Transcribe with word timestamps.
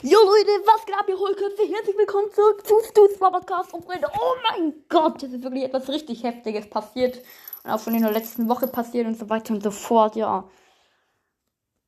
Jo 0.00 0.18
Leute, 0.20 0.64
was 0.64 0.86
geht 0.86 0.94
ab, 0.94 1.06
ihr 1.08 1.18
Hohlköpfe? 1.18 1.64
Herzlich 1.64 1.98
willkommen 1.98 2.30
zurück 2.30 2.64
zu 2.64 2.74
Stu's 2.88 3.18
Podcast 3.18 3.74
und 3.74 3.84
Freunde. 3.84 4.06
Oh 4.14 4.34
mein 4.48 4.84
Gott, 4.88 5.20
es 5.24 5.32
ist 5.32 5.42
wirklich 5.42 5.64
etwas 5.64 5.88
richtig 5.88 6.22
Heftiges 6.22 6.70
passiert. 6.70 7.20
Und 7.64 7.72
auch 7.72 7.80
schon 7.80 7.96
in 7.96 8.02
der 8.02 8.12
letzten 8.12 8.48
Woche 8.48 8.68
passiert 8.68 9.08
und 9.08 9.18
so 9.18 9.28
weiter 9.28 9.52
und 9.54 9.60
so 9.60 9.72
fort, 9.72 10.14
ja. 10.14 10.48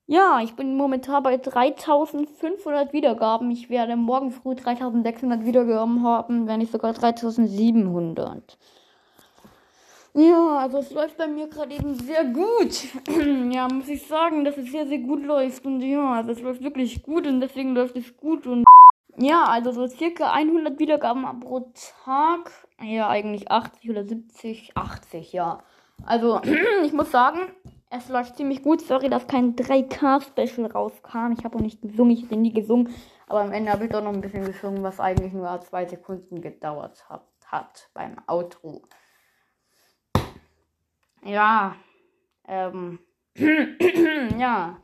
Ja, 0.07 0.41
ich 0.43 0.57
bin 0.57 0.77
momentan 0.77 1.23
bei 1.23 1.37
3500 1.37 2.93
Wiedergaben. 2.93 3.49
Ich 3.53 3.71
werde 3.71 3.95
morgen 3.95 4.33
früh 4.33 4.57
3600 4.57 5.45
Wiedergaben 5.45 6.03
haben, 6.03 6.49
wenn 6.49 6.59
nicht 6.59 6.73
sogar 6.73 6.93
3700. 6.93 8.59
Ja, 10.13 10.59
also 10.59 10.79
es 10.79 10.91
läuft 10.91 11.17
bei 11.17 11.29
mir 11.29 11.47
gerade 11.49 11.73
eben 11.75 11.95
sehr 11.95 12.25
gut. 12.25 12.89
ja, 13.53 13.69
muss 13.69 13.89
ich 13.89 14.07
sagen, 14.07 14.45
dass 14.45 14.57
es 14.57 14.71
sehr, 14.73 14.87
sehr 14.87 14.99
gut 14.99 15.25
läuft. 15.25 15.65
Und 15.65 15.81
ja, 15.83 16.15
also 16.15 16.33
es 16.33 16.41
läuft 16.41 16.63
wirklich 16.63 17.03
gut 17.03 17.27
und 17.27 17.41
deswegen 17.41 17.75
läuft 17.75 17.97
es 17.97 18.17
gut. 18.17 18.47
Und 18.47 18.65
ja, 19.17 19.45
also 19.45 19.71
so 19.71 19.87
circa 19.87 20.33
100 20.33 20.79
Wiedergaben 20.81 21.41
pro 21.41 21.73
Tag. 22.05 22.51
Ja, 22.83 23.09
eigentlich 23.09 23.51
80 23.51 23.91
oder 23.91 24.05
70, 24.05 24.73
80, 24.77 25.33
ja. 25.33 25.63
Also 26.05 26.41
ich 26.85 26.93
muss 26.93 27.13
sagen, 27.13 27.41
es 27.91 28.09
läuft 28.09 28.37
ziemlich 28.37 28.65
gut. 28.65 28.81
Sorry, 28.81 29.09
dass 29.11 29.29
kein 29.29 29.55
3K-Special 29.55 30.67
rauskam. 30.73 31.33
Ich 31.39 31.45
habe 31.45 31.57
auch 31.57 31.63
nicht 31.63 31.83
gesungen, 31.83 32.11
ich 32.11 32.25
habe 32.25 32.37
nie 32.37 32.53
gesungen. 32.53 32.93
Aber 33.29 33.43
am 33.43 33.53
Ende 33.53 33.71
habe 33.71 33.85
ich 33.85 33.93
doch 33.93 34.03
noch 34.03 34.13
ein 34.13 34.21
bisschen 34.21 34.45
gesungen, 34.45 34.83
was 34.83 34.99
eigentlich 34.99 35.33
nur 35.33 35.61
zwei 35.61 35.87
Sekunden 35.87 36.41
gedauert 36.41 37.09
hat, 37.09 37.23
hat 37.47 37.89
beim 37.95 38.17
Outro. 38.27 38.83
Ja, 41.25 41.77
ähm, 42.49 42.99
ja, 44.39 44.79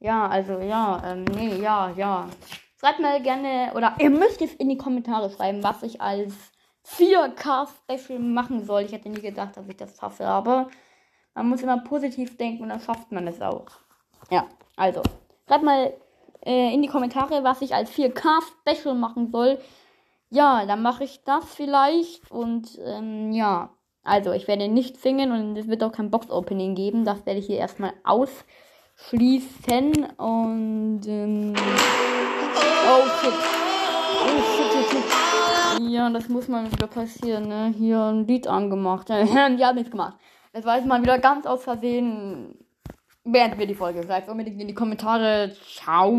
ja, 0.00 0.28
also 0.28 0.58
ja, 0.58 1.02
ähm, 1.04 1.24
nee, 1.24 1.56
ja, 1.56 1.90
ja. 1.96 2.28
Schreibt 2.78 3.00
mal 3.00 3.22
gerne, 3.22 3.72
oder 3.74 3.94
ihr 3.98 4.10
müsst 4.10 4.42
es 4.42 4.54
in 4.54 4.68
die 4.68 4.76
Kommentare 4.76 5.30
schreiben, 5.30 5.62
was 5.62 5.82
ich 5.82 6.00
als 6.00 6.34
4K-Special 6.86 8.18
machen 8.18 8.64
soll. 8.64 8.82
Ich 8.82 8.92
hätte 8.92 9.08
nie 9.08 9.20
gedacht, 9.20 9.56
dass 9.56 9.68
ich 9.68 9.76
das 9.76 9.96
schaffe, 9.98 10.26
aber 10.26 10.68
man 11.34 11.48
muss 11.48 11.62
immer 11.62 11.78
positiv 11.78 12.36
denken 12.36 12.62
und 12.62 12.68
dann 12.68 12.80
schafft 12.80 13.12
man 13.12 13.26
es 13.26 13.40
auch. 13.40 13.66
Ja, 14.30 14.46
also, 14.76 15.02
schreibt 15.48 15.64
mal 15.64 15.92
äh, 16.44 16.72
in 16.72 16.82
die 16.82 16.88
Kommentare, 16.88 17.44
was 17.44 17.62
ich 17.62 17.74
als 17.74 17.90
4K-Special 17.90 18.94
machen 18.94 19.30
soll. 19.30 19.58
Ja, 20.30 20.66
dann 20.66 20.82
mache 20.82 21.04
ich 21.04 21.24
das 21.24 21.54
vielleicht 21.54 22.30
und 22.30 22.78
ähm, 22.84 23.32
ja. 23.32 23.70
Also, 24.06 24.32
ich 24.32 24.46
werde 24.46 24.68
nicht 24.68 25.00
singen 25.00 25.32
und 25.32 25.56
es 25.56 25.68
wird 25.68 25.82
auch 25.82 25.92
kein 25.92 26.10
Box-Opening 26.10 26.74
geben. 26.74 27.04
Das 27.04 27.26
werde 27.26 27.40
ich 27.40 27.46
hier 27.46 27.58
erstmal 27.58 27.92
ausschließen. 28.04 29.92
Und. 30.16 31.02
Ähm, 31.06 31.54
oh 32.86 33.06
shit. 33.20 33.34
Oh 34.22 34.40
shit, 34.56 34.72
shit, 34.72 34.90
shit. 34.90 35.90
Ja, 35.90 36.08
das 36.10 36.28
muss 36.28 36.48
mal 36.48 36.70
wieder 36.70 36.86
passieren, 36.86 37.48
ne? 37.48 37.74
Hier 37.76 38.00
ein 38.00 38.26
Lied 38.26 38.46
angemacht. 38.46 39.08
Die 39.10 39.14
haben 39.14 39.74
nichts 39.74 39.90
gemacht. 39.90 40.16
Das 40.52 40.64
war 40.64 40.76
jetzt 40.76 40.86
mal 40.86 41.02
wieder 41.02 41.18
ganz 41.18 41.44
aus 41.44 41.64
Versehen. 41.64 42.56
Beenden 43.24 43.58
wir 43.58 43.66
die 43.66 43.74
Folge. 43.74 44.04
Schreibt 44.04 44.28
unbedingt 44.28 44.60
in 44.60 44.68
die 44.68 44.74
Kommentare. 44.74 45.52
Ciao. 45.74 46.12